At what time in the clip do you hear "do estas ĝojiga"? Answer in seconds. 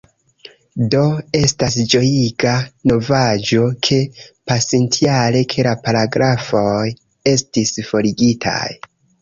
0.93-2.53